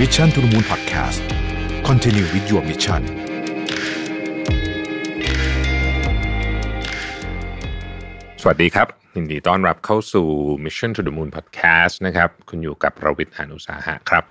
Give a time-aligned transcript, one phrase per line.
[0.00, 3.02] Mission to the Moon Podcast continue with your mission
[8.42, 10.26] สวัสดีครับ ยินดีต้อนรับเข้าสู่
[10.64, 14.24] Mission to the Moon Podcast นะครับ คุณอยู่กับผมรวิศ หาญอุตสาหะครับ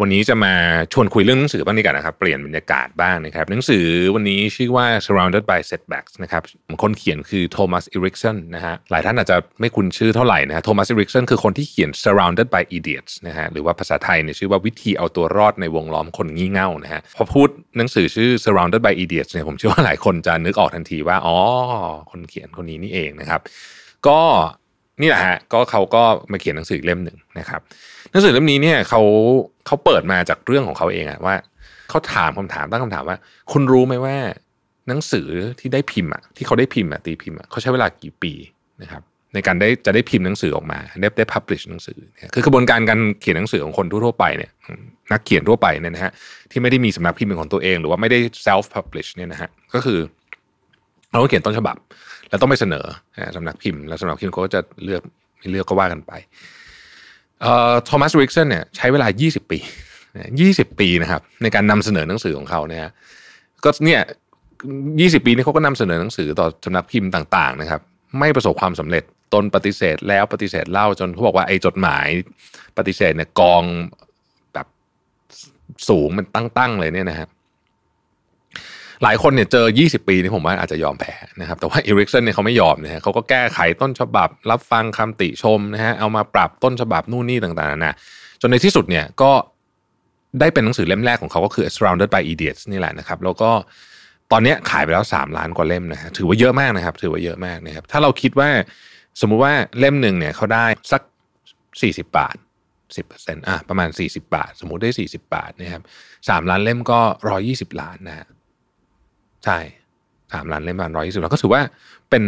[0.00, 0.54] วันนี้จะมา
[0.92, 3.84] ชวนคุยเรื่องหนังสือบ้างดีกว่านะครับ เปลี่ยนบรรยากาศบ้างนะครับ หนังสือ
[4.14, 6.42] วันนี้ชื่อว่า Surrounded by Setbacks นะครับ
[6.82, 21.36] คนเขียนคือโทมัสอิริกสันนะฮะหลายท่านอาจจะไม่คุ้นชื่อเท่าไหร่นะฮะโทมัสอิริกสันคือคนที่เขียน Surrounded by Idiots นะฮะหรือว่าภาษาไทยเนี่ยชื่อว่าวิธีเอาตัวรอดในวงล้อมคนงี่เง่านะฮะพอพูดหนังสือชื่อ Surrounded by Idiots เนี่ยผมเชื่อว่าหลายคนจะนึกออกทันทีว่าอ๋อ
[22.10, 23.40] คนเขียนคนนี้นี่เองนะครับ
[24.08, 24.20] ก็
[25.00, 27.60] นี่แหละฮะก็เขาก็มาเขียนหนังสือเล่มหนึ่งนะครับ
[28.10, 29.00] หนังสือเล่มนี้เนี่ยเขา
[29.66, 31.34] เขาเปิดมาจากเรื่องของเขาเองอะว่า
[31.90, 33.16] เขาถามคำถามตั้งคำถามว่า
[33.52, 34.16] คุณรู้ไหมว่า
[34.88, 35.28] หนังสือ
[35.60, 38.32] ที่ได้พิมพ์อะที่เขาได้พิมพ์อะตีพิมพ์อะเขาใช้เวลากี่ปี
[38.82, 39.02] นะครับ
[39.34, 44.50] ในการได้จะได้พิมพ์หนังสือออกมา ได้ได้พับลิชหนังสือเนี่ยคือกระบวนการการเขียนหนังสือของคนทั่วไปเนี่ย
[45.12, 46.12] นักเขียนทั่วไปเนี่ยนะฮะ
[46.50, 49.98] ที่ไม่ได้มีสำนักพิมพ์เป็นของตัวเอง หรือว่าไม่ได้ self publish เนี่ยนะฮะก็คือ
[51.10, 51.76] เราก็เขียนต้นฉบับ
[52.28, 52.84] แล้วต้องไปเสนอ
[53.36, 55.02] สำนักพิมพ์แล้วสำนักพิมพ์เขาก็จะเลือก
[55.38, 56.12] ไม่เลือกก็ว่ากันไป
[57.42, 59.58] เอ่อโทมัสริกสันเนี่ยใช้เวลา 20 ปี
[60.18, 62.82] 20 ปีนะครับในการนำเสนอหนังสือของเขาเนี่ย
[63.64, 64.00] ก็เนี่ย
[64.64, 67.80] 20 ปีนี้เขาก็นำเสนอหนังสือต่อสำนักพิมพ์ต่างๆนะครับ
[68.18, 72.08] ไม่ประสบความสำเร็จตนปฏิเสธแล้วปฏิเสธเล่าจนเขาบอกว่าไอ้จดหมาย
[72.78, 73.62] ปฏิเสธเนี่ยกอง
[74.54, 74.66] แบบ
[75.88, 77.28] สูงมันตั้งๆเลยเนี่ยนะฮะ
[79.02, 87.96] หลายคนเนี่ยเจอ 20 ปีนี่ผมว่าอาจจะยอมแพ้นะครับแต่ว่าอีริกสันเนี่ยเขาไม่ยอมนะฮะเขาก็แก้ไขต้นฉบับ รับฟังคำติชมนะฮะเอามาปรับต้นฉบับนู่นนี่ต่างๆนะ
[88.40, 89.32] จนในที่สุดเนี่ยก็
[90.40, 93.50] ได้เป็นหนังสือเล่มแรกของเขาก็คือ Surrounded by Idiots นี่แหละนะครับ แล้วก็
[94.32, 98.50] ตอนนี้ขายไปแล้ว 3 ล้านกว่าเล่มนะฮะถือว่าเยอะมากนะครับ ถือว่าเยอะมากนะครับ ถ้าเราคิดว่า
[99.20, 101.02] สมมุติว่าเล่มหนึ่งเนี่ยเขาได้สัก
[101.72, 102.36] 40 บาท
[102.96, 105.82] 10%อะประมาณ 40 บาท สมมุติได้ 40 บาทนะครับ
[106.16, 107.00] 3ล้านเล่มก็
[107.40, 108.26] 120 ล้านนะฮะ
[109.44, 109.58] ใช่
[110.32, 111.62] สามล้านเล่มประมาณร้อยยี่สิบล้านก็ถือว่า
[112.10, 112.22] เป็น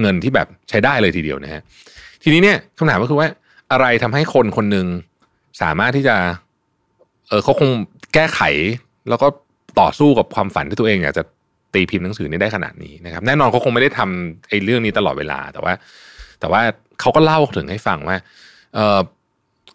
[0.00, 1.62] เงินที่แบบใช้ได้เลยทีเดียวนะฮะ
[2.22, 3.28] ทีนี้เนี่ยคำถามก็คือว่า
[3.72, 4.86] อะไรทำให้คนคนหนึ่ง
[5.62, 6.16] สามารถที่จะ
[7.28, 7.70] เออเขาคง
[8.14, 8.40] แก้ไข
[9.08, 9.26] แล้วก็
[9.80, 11.24] ต่อสู้กับความฝันที่ตัวเองอยากจะ
[11.74, 15.72] ตีพิมพ์หนังสือนี้ได้ขนาดนี้นะครับ แน่นอนเขาคงไม่ได้ทำไอ้เรื่องนี้ตลอดเวลา แต่ว่า
[16.40, 16.60] แต่ว่า
[17.00, 18.16] เขาก็เล่าถึงให้ฟังว่า
[18.74, 18.98] เออ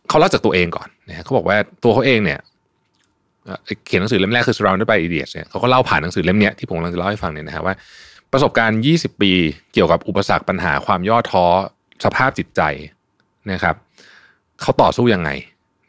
[0.10, 2.40] เขาเล่าจากตัวเองก่อนนะเขาบอกว่าตัวเขาเองเนี่ย
[3.86, 7.76] เขียนหนังสือเล่มแรกคือ Surrounded by Idiots เนี่ยเขาก็เล่าผ่านหนังสือเล่มนี้ที่ผมกำลังจะเล่าให้ฟังเนี่ยนะฮะว่า
[8.32, 9.32] ประสบการณ์ 20 ปี
[9.74, 11.46] เกี่ยวกับอุปสรรคปัญหาความย่อท้อ
[12.06, 12.62] สภาพจิตใจ
[13.52, 13.76] นะครับ
[14.62, 15.30] เขาต่อสู้ยังไง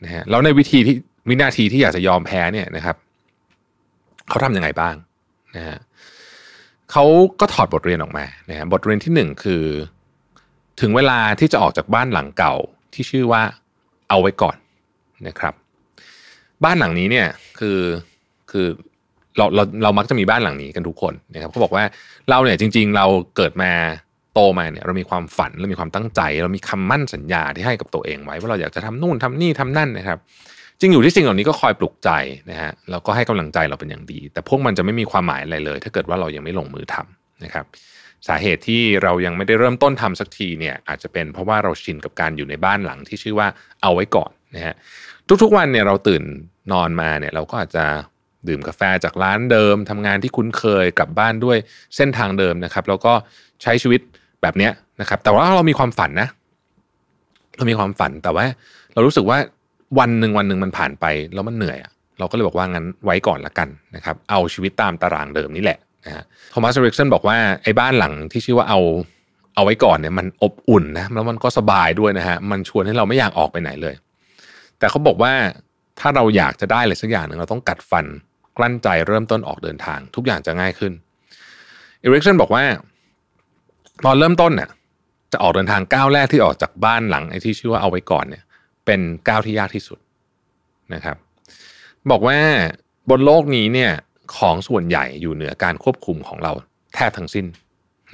[0.05, 0.97] นะฮะแล้วในวิธีที่
[1.29, 2.97] วินาทีที่อยากจะยอมแพ้เนี่ยนะครับ
[4.29, 4.95] เขาทำยังไงบ้าง
[5.57, 5.79] นะฮะ
[6.91, 7.05] เขา
[7.41, 9.65] ก็ถอดบทเรียนออกมานะฮะบทเรียนที่หนึ่งคือ
[10.81, 12.55] ถึงเวลาที่จะออกจากบ้านหลังเก่า
[12.95, 13.43] ที่ชื่อว่า
[14.09, 14.57] เอาไว้ก่อน
[15.27, 15.55] นะครับ
[16.65, 17.28] บ้านหลังนี้เนี่ย
[17.59, 17.78] คือ
[18.50, 18.67] คือ
[19.37, 21.84] เราเราเรามักจะมีบ้านหลังนี้กันทุกคนนะครับเขาบอกว่า
[22.31, 23.06] เราเนี่ยจริง ๆ เรา
[23.37, 23.71] เกิดมา
[24.34, 30.19] โตมาเนี่ยเรามีความฝันเรามีความตั้งใจ เรามีคำมั่นสัญญาที่ให้กับตัวเองไว้ว่าเราอยากจะทำนู่นทำนี่ทำนั่นนะครับ
[30.81, 32.11] จริงอยู่ที่สิ่งเหล่านี้ก็คอยปลุกใจ
[32.51, 37.65] นะฮะแล้วก็ให้กำลังใจเราเป็นอย่างดี แต่พวกมันจะไม่มีความหมายอะไรเลย ถ้าเกิดว่าเรายังไม่ลงมือทำนะครับ
[38.28, 43.49] สาเหตุที่เรายังไม่ได้เริ่มต้นทำสักทีเนี่ยอาจจะเป็นเพราะว่าเราชินกับการอยู่ในบ้านหลังที่ชื่อว่า
[43.83, 44.75] เอาไว้ก่อนนะฮะ
[45.43, 46.22] ทุกๆวันเนี่ยเราตื่น
[46.73, 47.84] นอนมาเนี่ยเราก็อาจจะ
[48.49, 51.56] ดื่มกาแฟจากร้านเดิมทำงานที่คุ้นเคยกลับบ้านด้วย
[51.97, 53.12] เส้นทางเดิมนะครับแล้วก็
[53.62, 54.00] ใช้ชีวิต
[54.43, 56.28] แบบเนี้ยนะครับ แต่ว่าเรามีความฝันนะ
[57.56, 58.45] เรามีความฝันแต่ว่า
[58.95, 59.39] เรารู้สึกว่า
[59.99, 68.81] วันหนึ่งวันหนึ่งมันผ่านไปแล้วมันเหนื่อยอะเราก็เลยบอกว่างั้นไว้ก่อนละกันนะครับ เอาชีวิตตามตารางเดิมนี่แหละนะฮะโทมัสเริกสันบอกว่าไอ้บ้านหลังที่ชื่อว่าเอา
[69.55, 73.95] เอาไว้ก่อนเนี่ยมันอบอุ่นนะแล้วมันก็สบายด้วยนะฮะมันชวนให้เราไม่อยากออกไปไหนเลย
[74.78, 75.33] แต่เขาบอกว่า
[76.00, 78.06] ถ้าเราอยากจะได้อะไรสักอย่างหนึ่งเราต้องกัดฟัน
[78.56, 80.92] กลั้นใจเริ่มต้นออกเดินทาง ทุกอย่างจะง่ายขึ้น
[82.00, 82.64] เอริกสันบอกว่า
[84.04, 84.70] ตอนเริ่มต้นเนี่ย
[85.32, 88.42] จะออกเดินทางก้าวแรกที่ออกจากบ้านหลังไอ้ที่ชื่อว่าเอาไว้ก่อนเนี่ย
[88.86, 89.98] เป็นก้าวที่ยากที่สุด
[90.94, 91.16] นะครับ
[92.10, 92.38] บอกว่า
[93.10, 93.92] บนโลกนี้เนี่ย
[94.36, 96.53] ของส่วนใหญ่อยู่เหนือการควบคุมของเรา
[96.95, 97.47] แทบทั้งสิ้น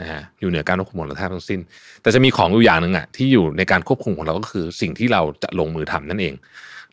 [0.01, 1.61] นะฮะอยู่เหนือการควบคุมของเราแทบทั้งสิ้น
[2.03, 6.35] แต่จะมีของอยู่อย่างหนึ่งอะที่อยู่ในการควบคุมของเราก็คือสิ่งที่เราจะลงมือทำนั่นเอง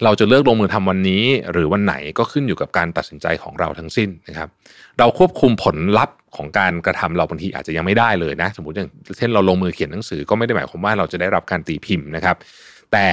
[0.03, 4.49] เราจะเลือกลงมือทำวันนี้ หรือวันไหนก็ขึ้นอยู่กับการตัดสินใจของเราทั้งสิ้นนะครับ
[4.99, 12.35] เราควบคุมผลลัพธ์ของการกระทำเราบางทีอาจจะยังไม่ได้เลยนะ สมมติอย่างเช่นเราลงมือเขียนหนังสือก็ไม่ได้หมายความว่าเราจะได้รับการตีพิมพ์นะครับ
[12.93, 13.07] แต่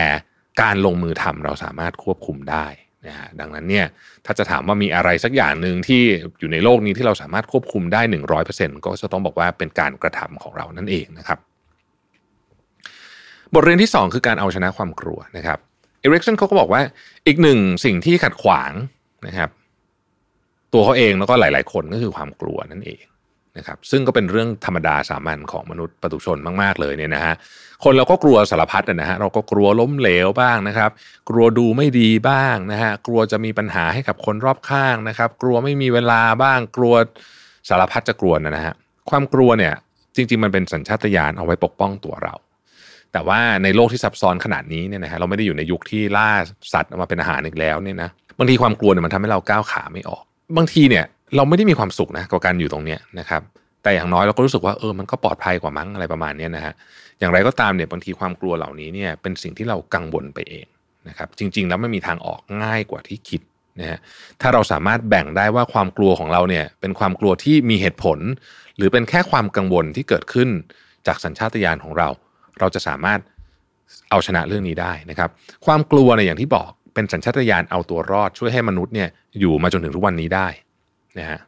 [0.62, 2.66] การลงมือทำเราสามารถควบคุมได้
[3.06, 3.86] นะฮะดังนั้นเนี่ย
[4.26, 6.02] ถ้าจะถามว่ามีอะไรสักอย่างหนึ่งที่
[6.40, 11.38] อยู่ในโลกนี้ที่เราสามารถควบคุมได้หนึ่งร้อยเปอร์เซ็นก็จะต้องบอกว่าเป็นการกระทำของเรานั่นเองนะครับ
[13.54, 15.58] บทเรียนที่ 2 คือการเอาชนะความกลัวนะครับ
[16.00, 16.82] เอริกสันเขาก็บอกว่า
[17.26, 18.72] อีกหนึ่งสิ่งที่ขัดขวาง
[19.26, 19.50] นะครับ
[20.72, 23.02] ตัวเขาเองแล้วก็หลาย ๆ คนก็คือความกลัวนั่นเอง
[23.58, 27.34] นะครับซึ่งก็เป็นเรื่องธรรมดาสามัญของมนุษย์ปตุชนมากๆเลยเนี่ยนะฮะ
[27.84, 30.90] คนเราก็กลัวสารพัดนะฮะเราก็กลัวล้มเหลวบ้างนะครับ
[31.28, 36.94] กลัวดูไม่ดีบ้างนะฮะกลัวจะมีปัญหาให้กับคนรอบข้างนะครับ กลัวไม่มีเวลาบ้าง กลัว
[37.68, 38.74] สารพัดจะกลัวนะฮะ
[39.10, 39.74] ความกลัวเนี่ย
[40.16, 42.34] จริง ๆ มันเป็นสัญชาตญาณเอาไว้ปกป้องตัวเรา
[43.12, 46.30] แต่ว่าในโลกที่ซับซ้อนขนาดนี้เนี่ยนะฮะเราไม่ได้อยู่ในยุคที่ล่า
[46.72, 50.24] สัตว์มาเป็นอาหารอีกแล้วเนี่ยนะบางทีความกลัวเนี่ยมันทำให้เราก้าวขาไม่ออก
[50.56, 51.04] บางทีเนี่ย
[51.36, 53.42] เราไม่ได้มีความสุขนะกับการอยู่ตรงเนี้ยนะครับ
[53.82, 56.74] แต่อย่างน้อยเราก็รู้สึกว่าเออมันก็ปลอดภัยกว่ามั้งอะไรประมาณนี้นะฮะ
[57.18, 60.66] อย่างไรก็ตามเนี่ยบางทีความกลัวเหล่านี้เนี่ยเป็นสิ่งที่เรากังวลไปเอง
[61.08, 63.40] นะครับจริง ๆ แล้วไม่มีทางออกง่ายกว่าที่คิด
[63.80, 63.98] นะฮะ
[64.40, 68.18] ถ้าเราสามารถแบ่งได้ว่าความกลัวของเราเนี่ยเป็นความกลัวที่มีเหตุผล
[68.76, 70.48] หรือเป็นแค่ความกังวลที่เกิดขึ้น
[71.06, 72.08] จากสัญชาตญาณของเรา
[72.58, 73.20] เราจะสามารถ
[74.10, 75.30] เอาชนะเรื่องนี้ได้นะครับ
[75.66, 79.08] ความกลัวเนี่ยอย่างที่บอกเป็นสัญชาตญาณเอาตัวรอดช่วยให้มนุษย์เนี่ย
[79.40, 80.48] อยู่มาจนถึงทุกวันนี้ได้
[81.18, 81.38] นะฮะ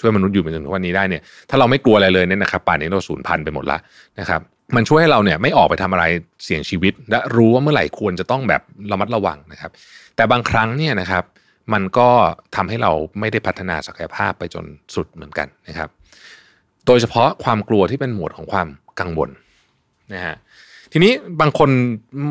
[0.00, 3.78] ช่วยมนุษย์อยู่มาจนถึงทุกวันนี้ได้เนี่ยถ้าเราไม่กลัวอะไรเลยเนี่ยนะครับป่านนี้เราสูญพันธุ์ไปหมดละ
[4.20, 4.40] นะครับ
[4.76, 6.04] มันช่วยให้เราเนี่ยไม่ออกไปทำอะไร
[6.44, 9.70] เสี่ยงชีวิต และรู้ว่าเมื่อไหร่ควรจะต้องแบบระมัดระวังนะครับ
[10.16, 11.24] แต่บางครั้งเนี่ยนะครับ
[11.72, 12.08] มันก็
[12.56, 14.64] ทำให้เราไม่ได้พัฒนาศักยภาพไปจน
[14.94, 15.88] สุดเหมือนกันนะครับ
[16.86, 18.68] โดยเฉพาะความกลัวที่เป็นหมวดของความ
[19.00, 19.30] กังวล
[20.14, 20.36] นะฮะ
[20.92, 21.68] ทีนี้บางคน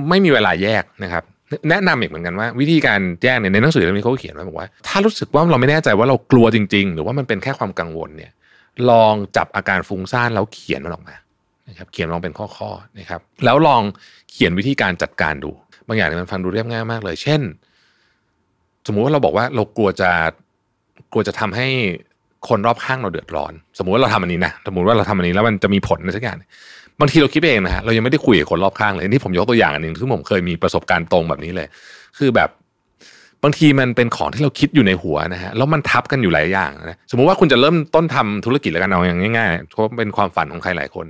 [0.09, 1.23] ไม่มีเวลาแยกนะครับ
[1.69, 8.31] แนะนำอีกเหมือนกันว่า วิธีการแยกเนี่ยในหนังสือเล่มนี้เขาเขียนไว้บอกว่า ถ้ารู้สึกว่าเราไม่แน่ใจว่าเรากลัวจริง ๆ หรือว่ามันเป็นแค่ความกังวลเนี่ย
[8.89, 11.15] ลองจับอาการฟุ้งซ่านแล้วเขียนมันออกมา
[11.69, 13.81] นะครับเขียนลองเป็นข้อๆนะครับแล้วลอง
[14.31, 15.51] เขียนวิธีการจัดการดู
[15.87, 17.41] บางอย่างเนี่ยมันฟังดูเรียบง่ายมากเลย เช่น
[18.87, 20.11] สมมุติว่าเราบอกว่าเรากลัวจะ
[21.11, 21.67] กลัวจะทำให้
[22.47, 26.37] คนรอบข้างเราเดือดร้อน สมมุติว่าเราทำอันนี้นะสมมุติว่าเราทำอันนี้แล้วมันจะมีผลในสักอย่าง
[27.01, 31.67] บางทีเราคิดเองนะฮะเรายังไม่ได้คุยกับคนรอบข้างเลยนี่ผมยกตัวอย่างอันหนึ่งที่ผมเคยมีประสบการณ์ตรงแบบนี้เลย
[32.17, 32.49] คือแบบ
[33.43, 41.05] บางทีมันเป็นของที่เราคิดอยู่ในหัวนะฮะแล้วมันทับกันอยู่หลายอย่างนะสมมุติว่าคุณจะเริ่มต้นทำธุรกิจแล้วกันเอาอย่างง่ายๆเพราะเป็นความฝันของใครหลายคน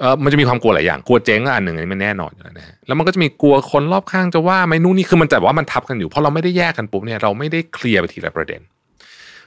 [0.00, 8.60] เออมันจะมีความกลัวหลายอย่างกลัวเจ๊งอันหนึ่งอันนี้มันแน่นอนอยู่แล้วนะฮะแล้วมันก็จะมีกลัวคนรอบข้างจะว่าไม่นู่นนี่คือมันแต่ว่ามันทับกันอยู่เพราะเราไม่ได้แยกกันปุ๊บเนี่ยเราไม่ได้เคลียร์ไปทีละประเด็น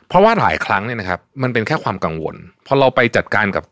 [0.08, 2.36] เพราะว่าหลายครั้งเนี่ยนะครับ มันเป็นแค่ความกังวล
[2.68, 3.64] พอเราไปจัดการกับ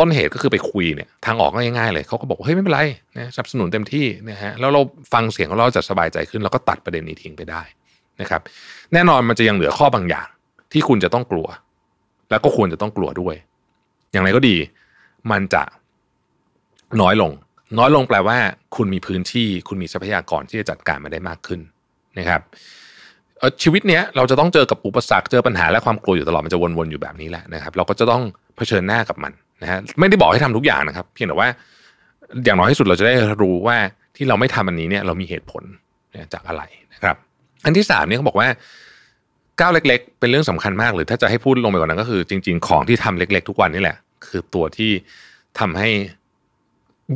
[0.00, 2.80] ต้นเหตุก็คือไปคุยเนี่ยทางออกก็ง่ายๆเลยเขาก็บอกเฮ้ยไม่เป็นไร
[3.18, 4.80] นะสนับสนุนเต็มที่นะฮะแล้วเรา
[5.12, 7.62] ฟังเสียงของเราจะสบายใจขึ้นเราก็ตัดประเด็นนี้ทิ้งไปได้
[8.20, 8.40] นะครับ
[8.92, 10.28] แน่นอนมันจะยังเหลือข้อบางอย่าง
[10.72, 11.48] ที่คุณจะต้องกลัว
[12.30, 13.34] แล้วก็ควรจะต้องกลัวด้วย
[14.12, 14.56] อย่างไรก็ดี
[15.30, 15.62] มันจะ
[17.00, 17.32] น้อยลง
[17.78, 18.36] น้อยลงแปลว่า
[18.76, 21.60] คุณมีพื้นที่ คุณมีทรัพยากรที่จะจัดการมาได้มากขึ้น
[22.18, 22.40] นะครับ
[23.62, 28.22] ชีวิตเนี้ยเราจะต้องเจอกับอุปสรรคเจอปัญหาและความกลัวอยู่ตลอดมันจะวนๆอยู่แบบนี้แหละนะครับ เราก็จะต้อง
[28.56, 29.32] เผชิญหน้ากับมัน
[29.62, 31.48] นะฮะไม่ได้บอกให้ทำทุกอย่างนะครับ เพียงแต่ว่า
[32.44, 33.76] อย่างน้อยที่สุดเราจะได้รู้ว่า
[34.16, 35.62] ที่เราไม่ทำอันนี้เนี่ยเรามีเหตุผล
[36.32, 36.62] จากอะไร
[36.94, 37.16] นะครับ
[37.64, 38.48] อันที่สามเนี่ยเขาบอกว่า
[39.60, 43.96] ก้าวเล็ก ๆ เป็นเรื่องสำคัญมากหรือถ้าจะให้พูดลงไปกว่านั้นก็คือ จริง ๆ ของที่ทำเล็ก ๆ ทุกวันนี่แหละ
[44.26, 44.90] คือตัวที่
[45.58, 45.88] ทำให้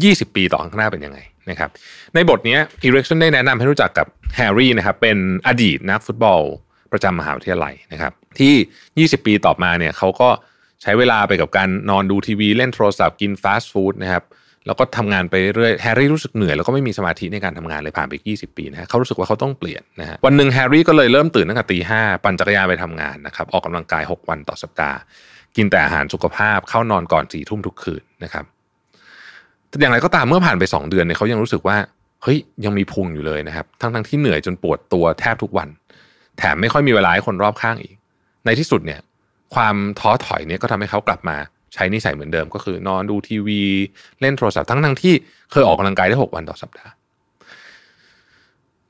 [0.02, 1.18] ยี่สิบปีต่อข้างหน้าเป็นยังไง
[1.50, 1.70] นะครับ
[2.14, 4.06] ในบทนี้อีริกสันได้แนะนำให้รู้จักกับ
[4.36, 6.40] แฮร์รี่นะครับเป็นอดีตนักฟุตบอล
[6.92, 10.28] ประจำมหาวิทยาลัยนะครับ ที่ 20 ปีต่อมาเนี่ยเขาก็
[10.84, 14.24] ใช้เวลาไปกับการนอนดูทีวีเล่นโทรศัพท์กินฟาสต์ฟู้ดนะครับ
[14.66, 24.96] แล้วก็ทำงานไปเรื่อยแฮร์รี่รู้สึกเหนื่อยแล้วก็ไม่มีสมาธิในการทำงานเลยผ่านไป 20 ปีนะฮะเขารู้สึกว่าเขาต้องเปลี่ยนนะฮะวันหนึ่งแฮร์รี่ก็เลยเริ่มตื่นตั้งแต่ตีห้าปั่นจักรยานไปทำงานนะครับออกกำลังกาย 6 วันต่อสัปดาห์
[25.56, 28.44] กินแต่อาหารสุขภาพเข้านอนก่อนสี่ทุ่มทุกคืนนะครับ
[29.68, 31.76] แต่อย่างไรก็ตามเมื่อผ่านไป 2 เดือนเนี่ยเขายังรู้สึกว่า
[32.22, 35.68] เฮ้ยยังมีพุงอยู่เลยนะครับทั้งทั้งที่เหนื่อยจนปวดตัวแทบทุกวัน
[36.38, 37.94] แถมไม่ค่อยมีเวลาให้คนรอบข้างอีก
[38.46, 39.00] ในที่สุดเนี่ย
[39.54, 41.36] ความท้อถอยเนี่ยก็ทำให้เขากลับมา
[41.74, 43.62] ใช้นิสัยเหมือนเดิมก็คือนอนดูทีวี
[44.20, 45.14] เล่นโทรศัพท์ทั้งทั้งที่
[45.50, 46.92] เคยออกกำลังกายได้ 6 วันต่อสัปดาห์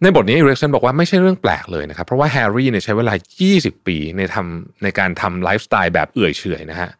[0.02, 3.14] ในบทนี้อีเร็กชันบอกว่าไม่ใช่เรื่องแปลกเลยนะครับ เพราะว่าแฮร์รี่เนี่ยใช้เวลา
[3.50, 6.90] 20 ปีในทำในการทำไลฟ์สไตล์แบบเอื่อยเฉยนะฮะ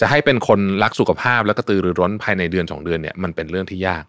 [0.00, 4.04] จะให้เป็นคนรักสุขภาพแล้วก็ตือรือร้นภายในเดือน 2 เดือนเนี่ยมันเป็นเรื่องที่ยาก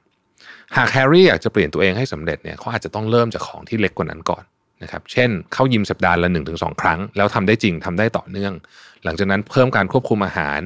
[0.77, 4.43] หากแฮร์รี่อยากจะเปลี่ยนตัวเองให้สำเร็จเนี่ยเขาอาจจะต้องเริ่มจากของที่เล็กกว่านั้นก่อน
[4.83, 8.53] นะครับเช่นเข้ายิมสัปดาห์ละ1-2 ครั้ง แล้วทำได้จริงทำได้ต่อเนื่อง
[9.03, 10.59] หลังจากนั้นเพิ่มการควบคุมอาหาร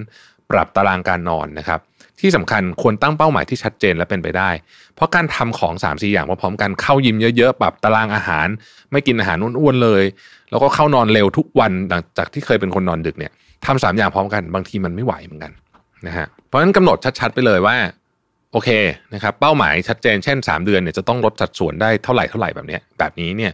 [0.52, 1.80] ปรับตารางการนอนนะครับ
[2.20, 4.50] ที่สำคัญควรตั้งเป้าหมายที่ชัดเจนและเป็นไปได้
[4.96, 8.48] เพราะการทำของ3ามสี่อย่างพร้อมกันเข้ายิมเยอะๆ ปรับตารางอาหาร
[8.92, 10.04] ไม่กินอาหารอ้วนๆเลย
[10.50, 13.32] แล้วก็เข้านอนเร็วทุกวันหลังจากที่เคยเป็นคนนอนดึกเนี่ย
[13.66, 15.52] ทำสามอย่างพร้อมกันบางทีมันไม่ไหวเหมือนกัน
[16.08, 17.76] นะฮะเพราะฉะนั้นกำหนดชัดๆไปเลยว่า
[18.52, 18.70] โอเค
[19.14, 23.52] นะครับเป้าหมายชัดเจนเช่น 3 เดือนเนี่ยจะต้องลดสัดส่วนได้เท่าไหร่เท่าไหร่แบบนี้แบบนี้เนี่ย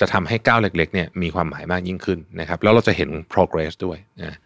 [0.00, 4.38] จะทำให้ก้าวเล็กๆเนี่ยมีความหมายมากยิ่งขึ้นนะครับ แล้วเราจะเห็น progress ด้วยนะ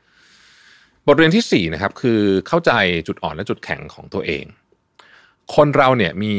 [1.06, 2.72] บทเรียนที่4นะครับคือเข้าใจ
[3.06, 4.44] จุดอ่อนและจุดแข็งของตัวเอง
[5.56, 6.34] คนเราเนี่ยมี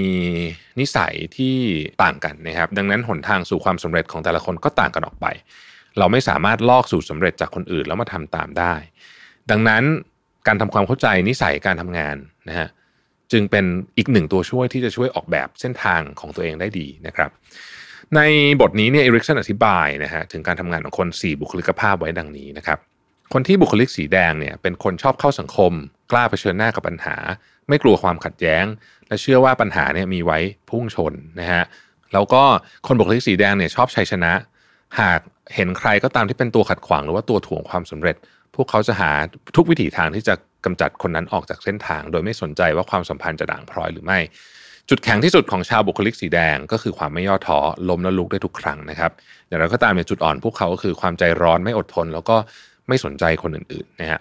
[0.79, 1.55] นิสัยที่
[2.03, 5.27] ต่างกันนะครับ ดังนั้นหนทางสู่ความสำเร็จของแต่ละคนก็ต่างกันออกไป
[5.97, 8.73] เราไม่สามารถลอกสูตรสำเร็จจากคนอื่นแล้วมาทำตามได้
[9.51, 9.83] ดังนั้น
[10.47, 12.15] การทำความเข้าใจนิสัยการทำงาน
[12.49, 12.67] นะฮะ
[13.31, 13.65] จึงเป็น
[13.97, 17.31] อีกหนึ่งตัวช่วยที่จะช่วยออกแบบเส้นทางของตัวเองได้ดีนะครับ
[18.15, 18.22] ใน
[18.62, 22.79] บทนี้เนี่ยเอริกสันอธิบายนะฮะถึงการทำงานของคน 4 บุคลิกภาพไว้ดังนี้นะครับ
[23.34, 25.72] คนที่บุคลิกสีแดงเนี่ยเป็นคนชอบเข้าสังคม
[26.12, 27.15] กล้าเผชิญหน้ากับปัญหา
[27.68, 28.65] ไม่กลัวความขัดแย้ง
[29.08, 30.39] และเชื่อว่าปัญหาเนี่ยมีไว้
[30.70, 31.63] พุ่งชนนะฮะ
[32.13, 32.44] แล้วก็
[32.88, 34.32] คนบุคลิกสีแดงเนี่ยชอบชัยชนะ
[35.00, 35.20] หาก
[35.56, 38.15] เห็นใครก็ตามที่เป็นตัวขัดขวางหรือว่าตัวถ่วงความสำเร็จ
[38.56, 39.12] พวกเขาจะหา
[39.56, 40.34] ทุกวิถีทางที่จะ
[40.65, 44.20] กำจัดคนนั้นออกจากเส้นทาง โดยไม่สนใจว่าความสัมพันธ์จะด่างพร้อยหรือไม่
[44.89, 49.12] จุดแข็งที่สุดของชาวบุคลิกสีแดงก็คือความไม่ย่อท้อล้มแล้วลุกได้ทุกครั้งนะครับ
[49.48, 52.36] อย่างไรก็ตามเนี่ยจุดอ่อนพวกเขาก็คือความใจร้อนไม่อดทน แล้วก็
[52.88, 54.19] ไม่สนใจคนอื่นๆนะฮะ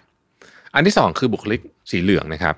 [0.74, 1.60] อันที่สองคือบุคลิก
[1.90, 2.54] สีเหลืองนะครับ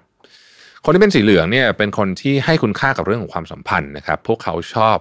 [0.84, 4.96] คนที่เป็นสีเหลืองเนี่ยเป็นคนที่ให้คุณค่ากับเรื่องของความสัมพันธ์นะครับ พวกเขาชอบ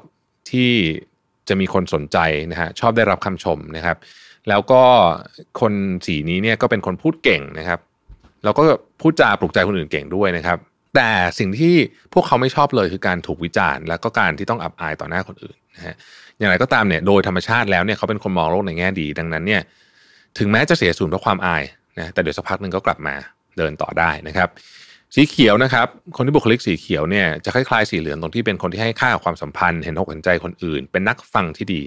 [0.52, 0.72] ที่
[1.48, 2.18] จะมีคนสนใจ
[2.52, 3.98] นะฮะชอบได้รับคำชมนะครับ
[4.50, 4.82] แล้วก็
[5.60, 5.74] คน
[6.06, 7.80] สีนี้เนี่ยก็เป็นคนพูดเก่งนะครับ
[8.44, 8.64] แล้วก็
[9.02, 10.58] พูดจาปลุกใจคนอื่นเก่งด้วยนะครับ
[10.96, 11.76] แต่สิ่งที่
[12.14, 15.96] พวกเขาไม่ชอบเลยคือการถูกวิจารณ์ แล้วก็การที่ต้องอับอายต่อหน้าคนอื่นนะฮะ
[16.38, 19.62] อย่างไรก็ตามเนี่ยโดยธรรมชาติแล้วเนี่ยเขาเป็นคนมองโลกในแง่ดี ดังนั้นเนี่ย
[20.38, 21.64] ถึงแม้จะเสียสูญเพราะความอาย
[22.00, 23.16] นะแต่เดี๋ยวสักพักหนึ่งก็กลับมา
[23.58, 24.50] เดินต่อได้นะครับ
[25.16, 31.82] สีเขียวนะครับ คนที่บุคลิกสีเขียวเนี่ยจะคล้ายๆสีเหลืองตรงที่เป็นคนที่ให้ค่าความสัมพันธ์ เห็นอกเห็นใจคนอื่น เป็นนักฟังที่ดี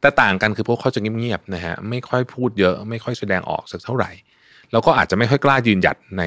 [0.00, 4.10] แต่ต่างกันคือพวกเขาจะเงียบๆนะฮะไม่ค่อยพูดเยอะ ไม่ค่อยแสดงออกสักเท่าไหร่
[4.72, 6.22] แล้วก็อาจจะไม่ค่อยกล้ายืนหยัดใน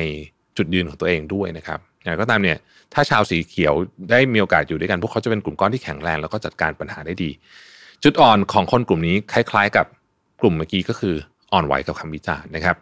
[0.57, 2.57] จุดยืนของตัวเองด้วยนะครับ อย่างก็ตามเนี่ย
[2.93, 3.73] ถ้าชาวสีเขียว
[4.09, 7.29] ได้มีโอกาสอยู่ด้วยกัน พวกเขาจะเป็นกลุ่มก้อนที่แข็งแรง แล้วก็จัดการปัญหาได้ดี
[8.03, 9.85] จุดอ่อนของคนกลุ่มนี้คล้าย ๆ กับ
[10.41, 11.15] กลุ่มเมื่อกี้ก็คือ
[11.53, 12.75] อ่อนไหวกับคำวิจารณ์นะครับ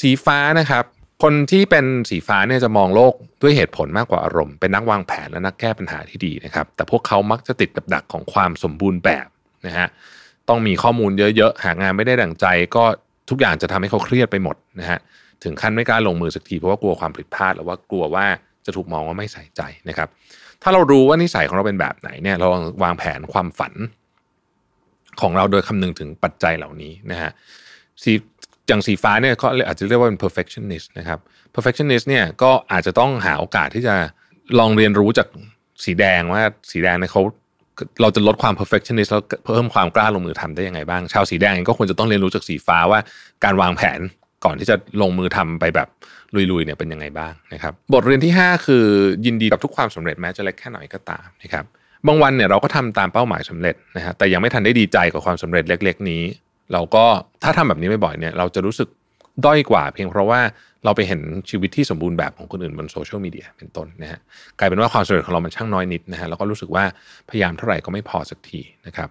[0.00, 0.84] สีฟ้านะครับ
[1.22, 9.26] คนที่เป็นสีฟ้าเนี่ยจะมองโลกด้วยเหตุผลมากกว่าอารมณ์ เป็นนักวางแผนและนักแก้ปัญหาที่ดีนะครับ แต่พวกเขามักจะติดกับดักของความสมบูรณ์แบบ
[9.66, 9.86] นะฮะ
[10.48, 12.84] ต้องมีข้อมูลเยอะๆ หางานไม่ได้ดั่งใจก็
[13.30, 14.98] ทุกอย่างจะทำให้เขาเครียดไปหมดนะฮะ
[15.42, 18.26] ถึงขั้นไม่กล้าลงมือสักทีเพราะว่ากลัวความผิดพลาดหรือว่ากลัวว่า
[18.66, 20.08] จะถูกมองว่าไม่ใส่ใจนะครับ
[20.62, 22.48] ถ้าเรารู้ว่านิสัยของเราเป็นแบบไหนเนี่ยเรา
[22.82, 23.72] วางแผนความฝัน
[25.20, 27.30] ของเราโดยคำนึงถึงปัจจัยเหล่านี้นะฮะ
[28.02, 28.12] สี
[28.68, 31.18] อย่างสีฟ้าเนี่ยเขาอาจจะเรียกว่าเป็น perfectionist นะครับ
[31.54, 33.94] perfectionist เนี่ยก็อาจจะต้องหาโอกาสที่จะ
[34.58, 35.28] ลองเรียนรู้จาก
[35.84, 37.22] สีแดงว่าสีแดงเนี่ยเขา
[38.00, 43.00] เราจะลดความ perfectionist แล้วเพิ่มความกล้าลงมือทำได้ยังไงบ้าง ชาวสีแดงก็ควรจะต้องเรียนรู้จากสีฟ้าว่า
[43.44, 44.00] การวางแผน
[44.44, 45.88] ก่อนที่จะลงมือทำไปแบบ
[46.34, 48.84] ลุยๆเนี่ยเป็นยังไงบ้างนะครับ บทเรียนที่ 5 คือ
[49.26, 51.64] ยินดีกับทุกความสำเร็จแม้จะเล็กแค่ไหนก็ตามนะครับ
[52.06, 56.22] บางวันเนี่ยเราก็ทำตามเป้าหมายสำเร็จนะฮะแต่ยังไม่ทันได้ดีใจกับความสำเร็จเล็ก ๆ นี้
[56.72, 57.04] เราก็
[57.42, 58.88] ถ้าทำแบบนี้บ่อยๆเนี่ยเราจะรู้สึก
[59.44, 60.40] ด้อยกว่า เพียงเพราะว่า
[60.84, 61.20] เราไปเห็น
[61.50, 64.20] ชีวิตที่สมบูรณ์แบบของคนอื่นบนโซเชียลมีเดียเป็นต้นนะฮะ
[64.58, 66.84] กลายเป็นว่าความสำเร็จของเรามันช่างน้อยนิดนะฮะแล้วก็รู้สึกว่า
[67.30, 69.08] พยายามเท่าไหร่ก็ไม่พอสักทีนะครับ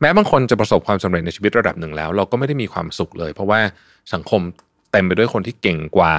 [0.00, 3.60] แม้บางคนจะประสบความสำเร็จในชีวิตระดับหนึ่งแล้ว เราก็ไม่ได้มีความสุขเลย เพราะว่า
[4.14, 4.40] สังคม
[4.92, 6.14] เต็มไปด้วยคนที่เก่งกว่า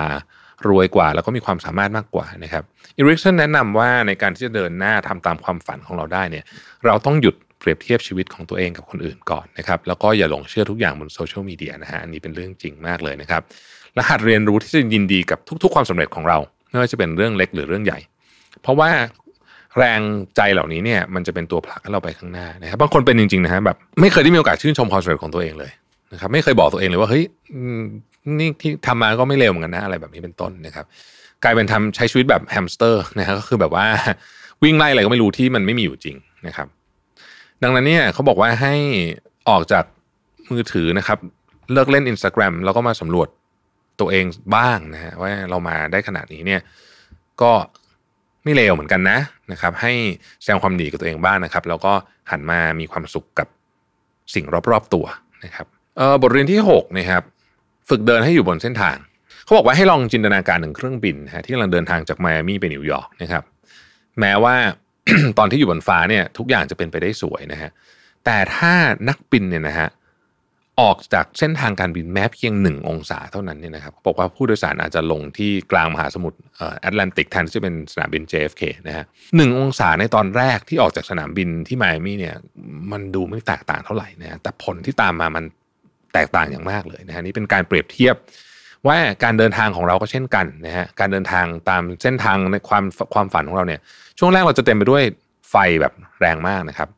[0.67, 2.63] รวยกว่า แล้วก็มีความสามารถมากกว่านะครับ
[2.97, 6.45] อีริกสันแนะนำว่าในการที่จะเดินหน้าทำตามความฝันของเราได้เนี่ย
[6.85, 13.41] เราต้องหยุดเปรียบเทียบชีวิตของตัวเองกับคนอื่นก่อนนะครับ แล้วก็อย่าหลงเชื่อทุกอย่างบนโซเชียลมีเดียนะฮะอันนี้เป็นเรื่องจริงมากเลยนะครับ
[13.95, 16.37] และหัดเรียนรู้ที่จะยินดีกับทุก ๆ ความสำเร็จของเรา
[16.69, 17.99] ไม่ว่าจะเป็นเรื่องเล็กหรือเรื่องใหญ่
[18.61, 18.89] เพราะว่า
[19.77, 20.01] แรง
[20.35, 25.71] ใจเหล่านี้เนี่ยมันจะเป็นตัวผลักให้เราไปข้างหน้านะครับบางคนเป็นจริงๆนะฮะแบบไม่เคยได้มีโอกาสชื่นชมความสำเร็จของตัวเองเลย
[26.13, 27.23] นะครับไม่เคยบอกตัวเองเลยว่าเฮ้ย
[28.39, 30.85] นี่ที่ทำมาก็ไม่เร็วเหมือนกันนะอะไรแบบนี้เป็นต้นนะครับ
[31.43, 33.85] กลายเป็นทำใช้ชีวิตแบบแฮมสเตอร์นะฮะก็คือแบบว่า
[34.63, 36.67] วิ่งไล่อะไรก็ไม่รู้ที่มันไม่มีอยู่จริงนะครับ
[37.63, 38.75] ดังนั้นเนี่ยเขาบอกว่าให้
[39.49, 39.85] ออกจาก
[40.51, 41.19] มือถือนะครับ
[41.73, 43.27] เลิกเล่น Instagram แล้วก็มาสำรวจ
[43.99, 44.25] ตัวเอง
[44.55, 46.61] บ้างนะฮะว่าเรามาได้ขนาดนี้เนี่ย
[47.41, 47.51] ก็
[48.43, 49.17] ไม่เลวเหมือนกันนะ
[49.51, 49.93] นะครับ ให้
[50.41, 51.93] แสดงความดีกับตัวเองบ้างนะครับ แล้วก็
[52.31, 53.47] หันมามีความสุขกับ
[54.33, 55.05] สิ่งรอบๆตัว
[55.43, 55.65] นะครับ
[56.21, 57.23] บทเรียนที่6นะครับ
[57.89, 58.97] ฝึกเดินให้อยู่บนเส้นทาง
[59.43, 63.43] เขาบอกว่าให้ลองจินตนาการถึงเครื่องบินฮะที่กำลังเดินทางจากไมอามี่ไปนิวยอร์กนะครับ
[64.19, 64.55] แม้ว่า
[65.37, 67.69] ตอนที่อยู่บนฟ้าเนี่ยทุกอย่างจะเป็นไปได้สวยนะฮะ
[68.25, 68.73] แต่ถ้า
[69.09, 69.89] นักบินเนี่ยนะฮะ
[70.79, 76.37] ออกจากเส้นทางการบินแม้เพียงหนึ่งองศาเท่านั้นเนี่ยนะครับบอกว่าผู้โดยสารอาจจะลงที่กลางมหาสมุทร
[76.79, 82.35] แอตแลนติกแทนที่จะเป็นสนามบิน JFK นะฮะหนึ่งองศาในตอนแรกที่ออกจากสนามบินที่ไมอามี่เนี่ย
[82.91, 85.43] มันดูไม่แตกต่างเท่าไหร่นะฮะแต่ผลที่ตามมามัน
[86.13, 88.15] แตกต่างอย่างมากเลยนะฮะนี่เป็นการเปรียบเทียบ
[88.87, 93.81] ว่าการเดินทางของเราก็เช่นกันนะฮะการเดินทางตามเส้นทางในความความฝันของเราเนี่ย
[94.19, 95.03] ช่วงแรกเราจะเต็มไปด้วย
[95.51, 96.89] ไฟแบบแรงมากนะครับ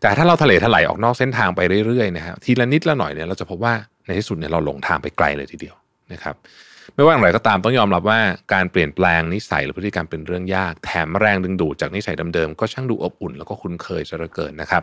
[0.00, 3.74] แต่ถ้าเราทะเลถลายออกนอกเส้นทางไปเรื่อยๆนะฮะทีละนิดละหน่อยเนี่ยเราจะพบว่า
[4.06, 5.76] ในที่สุดเนี่ยเราหลงทางไปไกลเลยทีเดียว
[6.12, 6.34] นะครับ
[6.94, 8.20] ไม่ว่าอะไรก็ตามต้องยอมรับว่า
[8.52, 14.82] การเปลี่ยนแปลงนิสัยหรือพฤติกรรมเป็นเรื่องยาก แถมแรงดึงดูดจากนิสัยเดิมๆก็ช่างดูอบอุ่นแล้วก็คุ้นเคยจะเหลือเกินนะครับ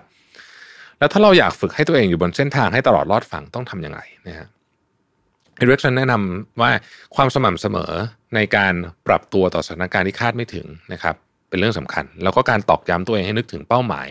[0.99, 4.47] แล้วถ้าเราอยากฝึกให้ตัวเองอยู่บนเส้นทางให้ตลอดรอดฝั่งต้องทำยังไงนะฮะ
[5.57, 6.71] เอริกสันแนะนำว่า
[7.15, 7.91] ความสม่ำเสมอ
[8.35, 8.73] ในการ
[9.07, 11.15] ปรับตัวต่อสถานการณ์ที่คาดไม่ถึงนะครับ
[11.49, 14.07] เป็นเรื่องสำคัญ แล้วก็การตอกย้ำตัวเองให้นึกถึงเป้าหมาย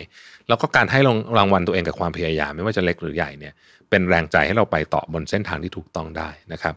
[0.47, 0.99] แล้วก็การให้
[1.37, 3.53] รางวัลตัวเองกับความพยายาม ไม่ว่าจะเล็กหรือใหญ่เนี่ย
[3.89, 6.75] เป็นแรงใจให้เราไปต่อบนเส้นทางที่ถูกต้องได้นะครับ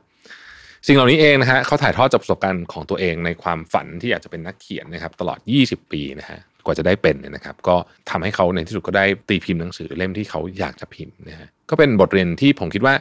[0.87, 7.77] สิ่งเหล่านี้เองนะฮะเขาถ่ายทอดจากประสบการณ์ของตัวเองในความฝันที่อยากจะเป็นนักเขียนนะครับตลอด 20 ปีนะฮะกว่าจะได้เป็นเนี่ยนะครับ ก็
[8.11, 12.95] ทำให้เขาในที่สุดก็ได้ตีพิมพ์หนังสือเล่มที่เขาอยากจะพิมพ์นะฮะก็เป็นบทเรียนที่ผมคิดว่า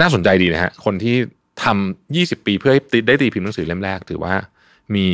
[0.00, 1.16] น่าสนใจดีนะฮะคนที่
[1.64, 4.34] ทำ20 ปีเพื่อให้ได้ตีพิมพ์หนังสือเล่มแรก ถือว่า
[4.94, 5.08] มี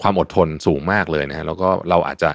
[0.00, 2.30] ความอดทนสูงมากเลยนะฮะแล้วก็เราอาจจะ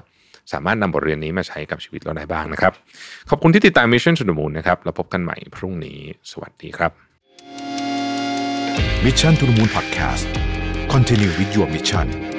[0.54, 2.74] สามารถนำบทเรียนนี้มาใช้กับชีวิตเราได้บ้างนะครับ
[3.30, 6.00] ขอบคุณที่ติดตาม Mission to the Moon นะครับแล้วพบกันใหม่พรุ่งนี้
[6.32, 6.92] สวัสดีครับ
[9.06, 10.26] Mission to the Moon Podcast
[10.94, 12.33] Continue with your mission